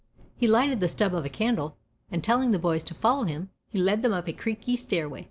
[0.35, 1.77] He lighted the stub of a candle,
[2.09, 5.19] and telling the boys to follow him, he led them up a creaky stairway.